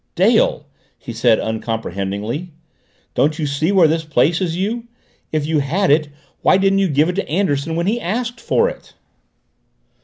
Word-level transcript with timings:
"Dale!" 0.15 0.65
he 0.97 1.13
said 1.13 1.39
uncomprehendingly, 1.39 2.49
"don't 3.13 3.37
you 3.37 3.45
see 3.45 3.71
where 3.71 3.87
this 3.87 4.03
places 4.03 4.57
you? 4.57 4.87
If 5.31 5.45
you 5.45 5.59
had 5.59 5.91
it, 5.91 6.09
why 6.41 6.57
didn't 6.57 6.79
you 6.79 6.87
give 6.87 7.07
it 7.07 7.15
to 7.17 7.29
Anderson 7.29 7.75
when 7.75 7.85
he 7.85 8.01
asked 8.01 8.39
for 8.39 8.67
it?" 8.67 8.95